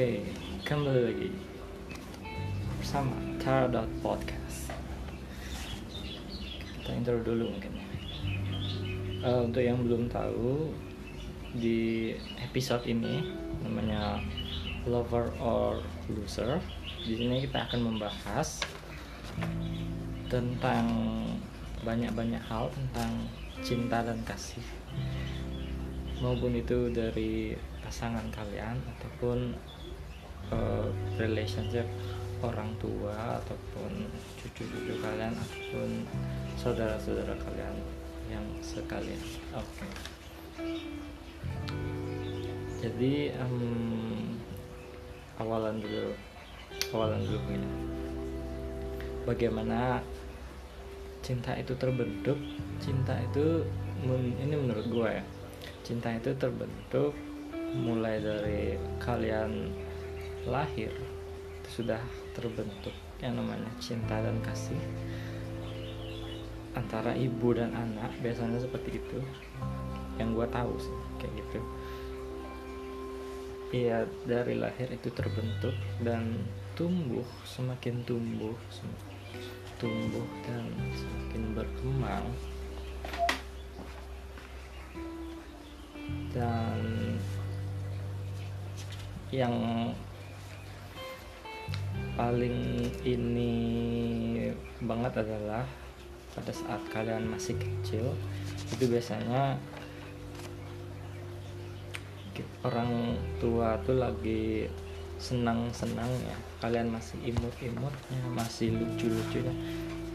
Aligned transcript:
Oke, 0.00 0.24
kembali 0.64 1.12
lagi 1.12 1.28
bersama 2.80 3.12
Tara 3.36 3.84
Podcast. 4.00 4.72
Kita 6.80 6.96
intro 6.96 7.20
dulu 7.20 7.52
mungkin. 7.52 7.76
Eh, 9.20 9.40
untuk 9.44 9.60
yang 9.60 9.84
belum 9.84 10.08
tahu, 10.08 10.72
di 11.52 12.16
episode 12.40 12.88
ini 12.88 13.28
namanya 13.60 14.24
Lover 14.88 15.36
or 15.36 15.84
Loser. 16.08 16.64
Di 17.04 17.20
sini 17.20 17.44
kita 17.44 17.68
akan 17.68 17.92
membahas 17.92 18.64
tentang 20.32 20.88
banyak-banyak 21.84 22.40
hal 22.48 22.72
tentang 22.72 23.28
cinta 23.60 24.00
dan 24.00 24.16
kasih 24.24 24.64
maupun 26.20 26.52
itu 26.52 26.88
dari 26.88 27.52
pasangan 27.80 28.28
kalian 28.28 28.76
ataupun 28.96 29.56
uh, 30.48 30.88
relationship 31.20 31.84
orang 32.40 32.72
tua 32.80 33.36
ataupun 33.44 34.08
cucu-cucu 34.40 34.96
kalian 35.04 35.36
ataupun 35.36 36.08
saudara-saudara 36.56 37.36
kalian 37.36 37.76
yang 38.32 38.46
sekalian. 38.64 39.20
Oke. 39.52 39.84
Okay. 39.84 39.92
Jadi 42.80 43.36
um, 43.36 44.40
awalan 45.36 45.84
dulu, 45.84 46.16
awalan 46.96 47.20
dulu 47.28 47.38
ini. 47.52 47.70
Bagaimana 49.28 50.00
cinta 51.20 51.52
itu 51.60 51.76
terbentuk? 51.76 52.40
Cinta 52.80 53.20
itu 53.20 53.68
ini 54.08 54.56
menurut 54.56 54.88
gue 54.88 55.10
ya 55.20 55.24
cinta 55.90 56.14
itu 56.14 56.30
terbentuk 56.38 57.10
mulai 57.74 58.22
dari 58.22 58.78
kalian 59.02 59.74
lahir 60.48 60.92
sudah 61.70 62.00
terbentuk 62.32 62.94
yang 63.20 63.36
namanya 63.36 63.68
cinta 63.76 64.16
dan 64.16 64.40
kasih 64.40 64.80
antara 66.72 67.12
ibu 67.18 67.52
dan 67.52 67.74
anak 67.74 68.10
biasanya 68.22 68.62
seperti 68.62 69.02
itu. 69.02 69.18
Yang 70.16 70.28
gue 70.36 70.46
tahu 70.52 70.74
sih 70.78 70.98
kayak 71.18 71.32
gitu. 71.40 71.60
Iya 73.70 73.98
dari 74.26 74.58
lahir 74.58 74.90
itu 74.90 75.08
terbentuk 75.14 75.74
dan 76.02 76.42
tumbuh 76.74 77.26
semakin 77.46 78.02
tumbuh 78.02 78.54
semakin 78.66 79.10
tumbuh 79.78 80.26
dan 80.44 80.66
semakin 80.92 81.42
berkembang. 81.54 82.26
Dan 86.30 86.80
yang 89.30 89.54
paling 92.14 92.88
ini 93.06 93.52
banget 94.82 95.22
adalah 95.26 95.66
pada 96.30 96.52
saat 96.54 96.80
kalian 96.94 97.26
masih 97.26 97.58
kecil 97.58 98.14
itu 98.70 98.84
biasanya 98.86 99.58
orang 102.64 103.16
tua 103.40 103.76
tuh 103.84 103.96
lagi 104.00 104.68
senang-senang 105.20 106.08
ya. 106.24 106.36
Kalian 106.60 106.92
masih 106.92 107.16
imut-imutnya 107.24 108.20
masih 108.32 108.72
lucu-lucunya 108.76 109.52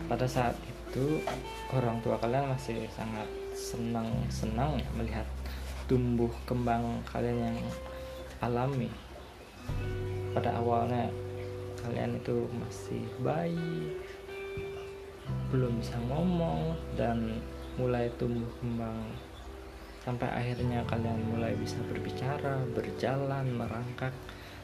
pada 0.05 0.29
saat 0.29 0.53
itu 0.65 1.21
orang 1.73 1.97
tua 2.05 2.17
kalian 2.21 2.53
masih 2.53 2.85
sangat 2.93 3.25
senang-senang 3.57 4.77
ya 4.77 4.89
melihat 4.93 5.27
tumbuh 5.89 6.29
kembang 6.45 7.01
kalian 7.09 7.53
yang 7.53 7.59
alami. 8.41 8.89
Pada 10.33 10.61
awalnya 10.61 11.09
kalian 11.85 12.17
itu 12.17 12.49
masih 12.57 13.05
bayi 13.21 13.93
belum 15.53 15.77
bisa 15.77 15.95
ngomong 16.09 16.73
dan 16.97 17.37
mulai 17.77 18.09
tumbuh 18.17 18.49
kembang. 18.57 19.05
Sampai 20.01 20.29
akhirnya 20.29 20.85
kalian 20.85 21.17
mulai 21.33 21.53
bisa 21.57 21.77
berbicara, 21.89 22.61
berjalan, 22.73 23.45
merangkak 23.53 24.13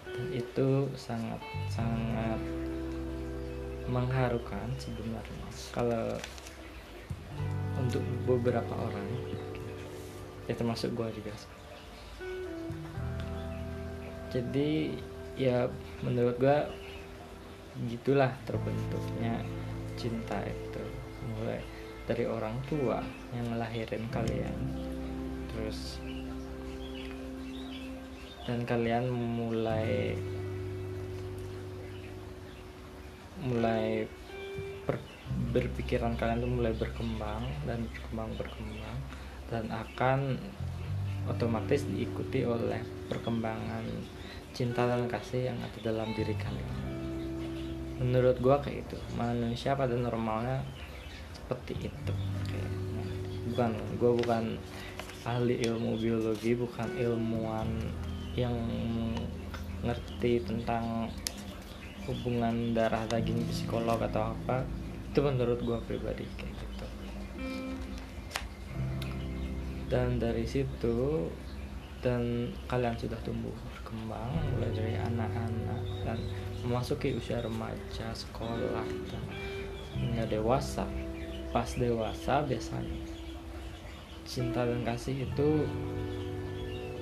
dan 0.06 0.26
itu 0.34 0.90
sangat 0.98 1.42
sangat 1.70 2.42
mengharukan 3.90 4.70
sebenarnya. 4.78 5.48
Kalau 5.74 6.18
untuk 7.82 8.04
beberapa 8.26 8.74
orang 8.76 9.10
ya 10.50 10.54
termasuk 10.58 10.92
gue 10.94 11.08
juga 11.22 11.34
jadi 14.32 14.96
ya 15.36 15.68
menurut 16.04 16.36
gue 16.40 16.58
gitulah 17.88 18.32
terbentuknya 18.44 19.40
cinta 19.96 20.40
itu. 20.44 20.84
Mulai 21.38 21.62
dari 22.06 22.26
orang 22.28 22.58
tua 22.68 23.00
yang 23.32 23.56
ngelahirin 23.56 24.06
kalian. 24.12 24.58
Terus 25.52 26.02
dan 28.42 28.66
kalian 28.66 29.06
mulai 29.12 30.18
mulai 33.42 34.06
ber, 34.86 34.98
berpikiran 35.54 36.18
kalian 36.18 36.42
tuh 36.44 36.52
mulai 36.52 36.74
berkembang 36.76 37.44
dan 37.64 37.88
berkembang 37.88 38.30
berkembang. 38.36 38.98
Dan 39.52 39.68
akan 39.68 40.40
otomatis 41.28 41.86
diikuti 41.86 42.48
oleh 42.48 42.82
perkembangan 43.12 43.84
cinta 44.52 44.84
dan 44.84 45.08
kasih 45.08 45.52
yang 45.52 45.58
ada 45.60 45.80
dalam 45.80 46.12
diri 46.16 46.36
kalian 46.36 46.91
menurut 48.02 48.42
gua 48.42 48.58
kayak 48.58 48.90
itu 48.90 48.98
manusia 49.14 49.78
pada 49.78 49.94
normalnya 49.94 50.66
seperti 51.38 51.86
itu. 51.86 52.14
Bukan 53.54 53.72
gua 54.02 54.12
bukan 54.18 54.58
ahli 55.22 55.62
ilmu 55.62 56.02
biologi 56.02 56.58
bukan 56.58 56.90
ilmuwan 56.98 57.70
yang 58.34 58.58
ngerti 59.86 60.42
tentang 60.42 61.14
hubungan 62.10 62.74
darah 62.74 63.06
daging 63.06 63.46
psikolog 63.46 64.02
atau 64.02 64.34
apa. 64.34 64.66
Itu 65.14 65.22
menurut 65.22 65.62
gua 65.62 65.78
pribadi 65.86 66.26
kayak 66.42 66.58
gitu. 66.58 66.88
Dan 69.92 70.18
dari 70.18 70.48
situ 70.50 71.30
dan 72.02 72.50
kalian 72.66 72.98
sudah 72.98 73.20
tumbuh 73.22 73.54
berkembang 73.70 74.34
mulai 74.50 74.74
dari 74.74 74.98
anak-anak 74.98 75.82
dan 76.02 76.18
memasuki 76.62 77.18
usia 77.18 77.42
remaja 77.42 78.14
sekolah 78.14 78.86
hingga 79.98 80.26
dewasa. 80.30 80.86
Pas 81.52 81.68
dewasa 81.76 82.46
biasanya. 82.48 83.02
Cinta 84.24 84.64
dan 84.64 84.86
kasih 84.88 85.28
itu 85.28 85.66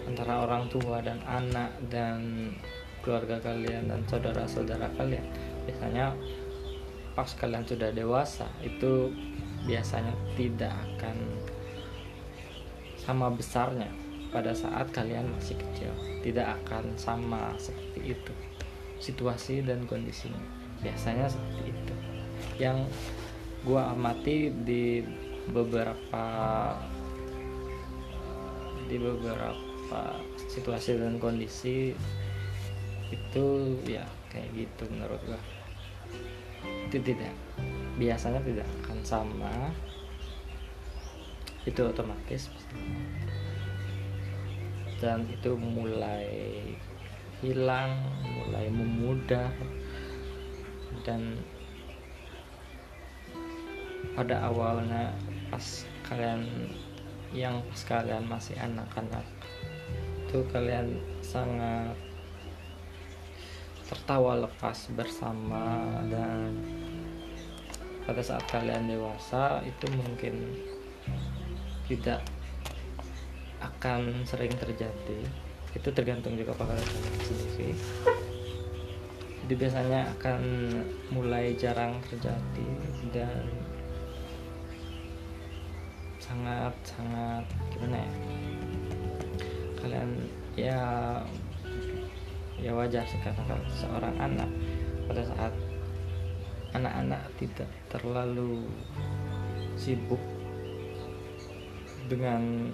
antara 0.08 0.42
orang 0.48 0.66
tua 0.74 1.04
dan 1.06 1.22
anak 1.28 1.70
dan 1.94 2.50
keluarga 3.06 3.38
kalian 3.44 3.86
dan 3.86 4.02
saudara-saudara 4.10 4.90
kalian. 4.98 5.28
Biasanya 5.70 6.18
pas 7.14 7.30
kalian 7.38 7.68
sudah 7.68 7.94
dewasa 7.94 8.48
itu 8.66 9.14
biasanya 9.68 10.16
tidak 10.34 10.74
akan 10.74 11.18
sama 12.98 13.30
besarnya 13.30 13.92
pada 14.34 14.56
saat 14.56 14.90
kalian 14.90 15.30
masih 15.38 15.60
kecil. 15.60 15.94
Tidak 16.26 16.48
akan 16.64 16.98
sama 16.98 17.54
seperti 17.62 18.18
itu 18.18 18.34
situasi 19.00 19.64
dan 19.64 19.88
kondisinya. 19.88 20.40
Biasanya 20.84 21.32
seperti 21.32 21.72
itu. 21.72 21.94
Yang 22.60 22.88
gua 23.64 23.96
amati 23.96 24.52
di 24.64 25.04
beberapa 25.50 26.26
di 28.88 28.98
beberapa 29.00 30.02
situasi 30.50 30.98
dan 31.00 31.18
kondisi 31.18 31.96
itu 33.10 33.46
ya 33.88 34.06
kayak 34.30 34.50
gitu 34.54 34.84
menurut 34.92 35.20
gua. 35.26 35.42
Itu 36.92 37.00
tidak. 37.00 37.34
Biasanya 37.96 38.44
tidak 38.44 38.68
akan 38.84 39.00
sama. 39.04 39.56
Itu 41.68 41.88
otomatis. 41.88 42.48
Dan 45.00 45.24
itu 45.32 45.56
mulai 45.56 46.28
hilang 47.40 47.96
mulai 48.24 48.68
memudah 48.68 49.52
dan 51.08 51.40
pada 54.16 54.52
awalnya 54.52 55.16
pas 55.48 55.88
kalian 56.04 56.44
yang 57.32 57.64
pas 57.72 57.82
kalian 57.88 58.26
masih 58.28 58.58
anak-anak 58.60 59.24
itu 60.30 60.46
kalian 60.54 60.94
sangat 61.26 61.98
tertawa 63.90 64.46
lepas 64.46 64.78
bersama. 64.94 65.90
Dan 66.06 66.54
pada 68.06 68.22
saat 68.22 68.46
kalian 68.46 68.86
dewasa 68.86 69.66
itu 69.66 69.90
mungkin 69.90 70.54
tidak 71.90 72.22
akan 73.58 74.22
sering 74.30 74.54
terjadi 74.54 75.26
itu 75.78 75.90
tergantung 75.94 76.34
juga 76.34 76.54
pada 76.58 76.74
kalian 76.74 76.90
sendiri 77.26 77.70
itu 79.50 79.54
biasanya 79.58 80.06
akan 80.18 80.42
mulai 81.10 81.58
jarang 81.58 81.98
terjadi 82.06 82.70
dan 83.10 83.50
sangat 86.22 86.74
sangat 86.86 87.42
gimana 87.74 87.98
ya? 87.98 88.12
Kalian 89.82 90.10
ya 90.54 90.82
ya 92.62 92.72
wajar 92.78 93.02
sih 93.10 93.18
karena 93.26 93.58
seorang 93.74 94.14
anak 94.22 94.50
pada 95.10 95.26
saat 95.26 95.54
anak-anak 96.78 97.24
tidak 97.42 97.70
terlalu 97.90 98.70
sibuk 99.74 100.22
dengan 102.06 102.70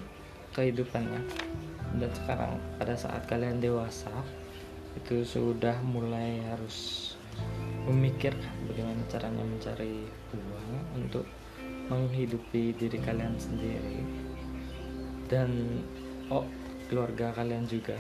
kehidupannya 0.52 1.24
dan 2.00 2.12
sekarang 2.12 2.54
pada 2.78 2.96
saat 2.96 3.24
kalian 3.28 3.60
dewasa 3.64 4.12
itu 4.96 5.28
sudah 5.28 5.76
mulai 5.84 6.40
harus 6.48 7.12
memikirkan 7.84 8.56
bagaimana 8.72 9.04
caranya 9.12 9.44
mencari 9.44 10.08
uang 10.32 10.70
untuk 10.96 11.26
menghidupi 11.92 12.74
diri 12.80 12.98
kalian 13.04 13.36
sendiri. 13.36 14.02
Dan 15.28 15.82
oh 16.32 16.48
keluarga 16.88 17.34
kalian 17.36 17.68
juga 17.68 17.98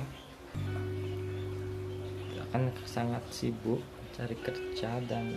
akan 2.55 2.71
sangat 2.87 3.23
sibuk 3.33 3.83
cari 4.15 4.37
kerja 4.39 5.03
dan 5.11 5.35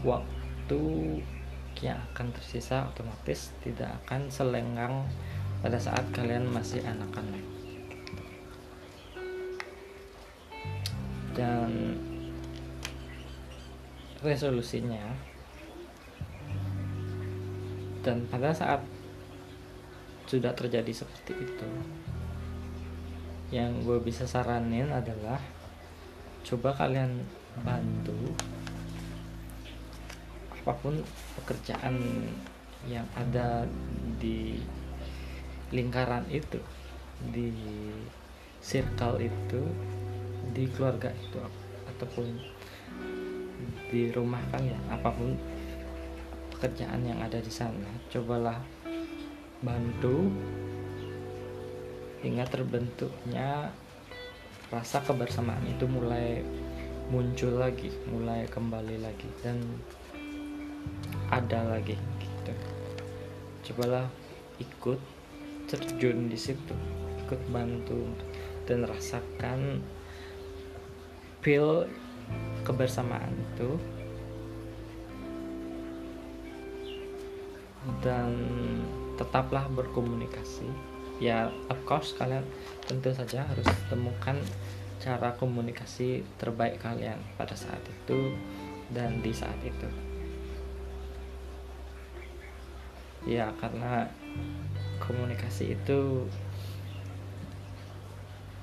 waktu 0.00 0.80
yang 1.84 2.00
akan 2.12 2.32
tersisa 2.32 2.88
otomatis 2.88 3.52
tidak 3.60 4.00
akan 4.06 4.32
selenggang 4.32 5.04
pada 5.60 5.78
saat 5.80 6.04
kalian 6.12 6.48
masih 6.50 6.82
anak-anak. 6.84 7.44
Dan 11.36 12.00
resolusinya 14.24 15.12
dan 18.00 18.22
pada 18.30 18.54
saat 18.54 18.80
sudah 20.26 20.54
terjadi 20.54 20.90
seperti 20.90 21.34
itu 21.34 21.70
yang 23.50 23.82
gue 23.86 23.98
bisa 24.02 24.26
saranin 24.26 24.90
adalah 24.90 25.38
coba 26.42 26.74
kalian 26.74 27.22
bantu 27.62 28.34
apa 30.50 30.72
pun 30.82 30.98
pekerjaan 31.38 31.94
yang 32.90 33.06
ada 33.14 33.66
di 34.18 34.58
lingkaran 35.76 36.24
itu 36.32 36.56
di 37.28 37.52
circle 38.64 39.20
itu 39.20 39.60
di 40.56 40.64
keluarga 40.72 41.12
itu 41.12 41.36
ataupun 41.92 42.26
di 43.92 44.08
rumah 44.10 44.40
kalian 44.50 44.80
apa 44.88 45.12
pun 45.12 45.36
pekerjaan 46.56 47.04
yang 47.04 47.20
ada 47.20 47.36
di 47.36 47.52
sana 47.52 47.92
cobalah 48.08 48.56
bantu. 49.60 50.32
Hingga 52.16 52.48
terbentuknya 52.48 53.70
rasa 54.72 54.98
kebersamaan 55.04 55.62
itu 55.68 55.86
mulai 55.86 56.42
muncul 57.06 57.54
lagi 57.54 57.86
mulai 58.10 58.50
kembali 58.50 58.98
lagi 58.98 59.30
dan 59.44 59.62
ada 61.30 61.62
lagi 61.70 61.94
gitu. 62.18 62.54
Cobalah 63.70 64.10
ikut 64.58 64.98
terjun 65.66 66.30
di 66.30 66.38
situ 66.38 66.74
ikut 67.26 67.42
bantu 67.50 68.06
dan 68.70 68.86
rasakan 68.86 69.82
feel 71.42 71.86
kebersamaan 72.62 73.30
itu. 73.30 73.78
Dan 78.02 78.30
tetaplah 79.14 79.70
berkomunikasi. 79.70 80.66
Ya 81.22 81.50
of 81.70 81.78
course 81.86 82.14
kalian 82.18 82.42
tentu 82.86 83.14
saja 83.14 83.46
harus 83.46 83.66
temukan 83.90 84.38
cara 84.98 85.34
komunikasi 85.38 86.26
terbaik 86.36 86.82
kalian 86.82 87.18
pada 87.38 87.54
saat 87.54 87.80
itu 87.86 88.34
dan 88.90 89.22
di 89.22 89.30
saat 89.30 89.58
itu. 89.62 89.88
Ya 93.26 93.54
karena 93.58 94.10
komunikasi 95.02 95.76
itu 95.76 96.28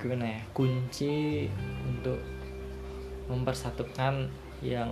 gimana 0.01 0.35
ya 0.35 0.41
kunci 0.51 1.47
untuk 1.87 2.19
mempersatukan 3.31 4.27
yang 4.59 4.91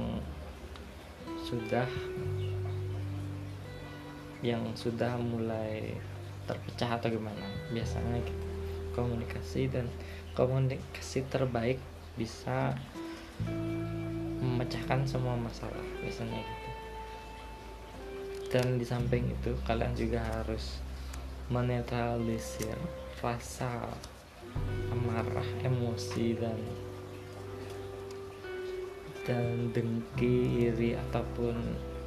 sudah 1.43 1.87
yang 4.41 4.65
sudah 4.73 5.19
mulai 5.21 5.93
terpecah 6.49 6.97
atau 6.97 7.13
gimana. 7.13 7.45
Biasanya 7.69 8.17
gitu. 8.25 8.47
Komunikasi 8.91 9.71
dan 9.71 9.87
komunikasi 10.35 11.23
terbaik 11.31 11.79
bisa 12.19 12.75
memecahkan 14.41 15.07
semua 15.07 15.37
masalah 15.39 15.85
biasanya 16.03 16.41
gitu. 16.41 16.69
Dan 18.51 18.75
di 18.75 18.83
samping 18.83 19.31
itu 19.31 19.55
kalian 19.63 19.95
juga 19.95 20.19
harus 20.19 20.83
menetralisir 21.51 22.79
rasa 23.19 23.91
amarah 24.87 25.45
emosi 25.67 26.39
dan 26.39 26.55
dan 29.27 29.67
dengki 29.75 30.71
iri 30.71 30.95
ataupun 30.95 31.53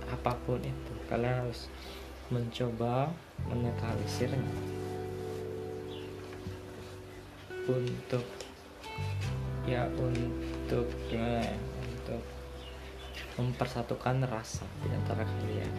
apa 0.08 0.32
pun 0.49 0.64
itu. 0.64 0.93
Kalian 1.12 1.44
harus 1.44 1.69
mencoba 2.32 3.12
menetralisirnya 3.44 4.41
untuk 7.69 8.25
ya 9.69 9.85
untuk 9.93 10.88
ya 11.12 11.44
untuk 11.85 12.25
mempersatukan 13.36 14.24
rasa 14.24 14.65
di 14.81 14.89
antara 14.89 15.29
kalian. 15.29 15.72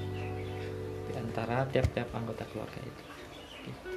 Di 1.10 1.14
antara 1.18 1.66
tiap-tiap 1.66 2.14
anggota 2.14 2.46
keluarga 2.54 2.82
itu 2.86 3.15
gitu. 3.66 3.90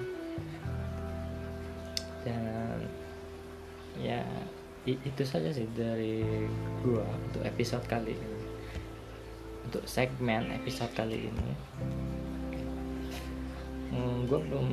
dan 2.27 2.83
ya 4.01 4.21
itu 4.89 5.23
saja 5.27 5.53
sih 5.53 5.69
dari 5.77 6.25
gua 6.81 7.05
untuk 7.29 7.45
episode 7.45 7.85
kali 7.85 8.17
ini. 8.17 8.41
Untuk 9.69 9.85
segmen 9.85 10.49
episode 10.57 10.89
kali 10.97 11.29
ini. 11.29 11.51
Hmm, 13.93 14.25
gue 14.25 14.41
belum 14.49 14.69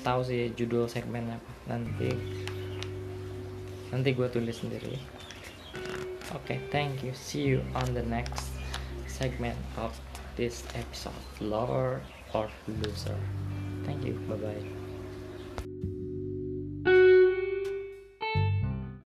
tahu 0.00 0.24
sih 0.24 0.52
judul 0.56 0.88
segmennya 0.88 1.36
apa. 1.36 1.52
Nanti 1.68 2.10
nanti 3.92 4.08
gue 4.16 4.28
tulis 4.32 4.56
sendiri. 4.56 4.96
Oke 6.32 6.56
okay, 6.56 6.58
thank 6.72 7.04
you. 7.04 7.12
See 7.12 7.44
you 7.44 7.60
on 7.76 7.92
the 7.92 8.04
next 8.04 8.56
segment 9.04 9.56
of 9.76 9.92
this 10.36 10.64
episode 10.76 11.16
lover 11.40 12.00
or 12.32 12.48
loser 12.68 13.16
thank 13.86 14.04
you. 14.04 14.20
Bye 14.28 14.36
bye 14.36 14.85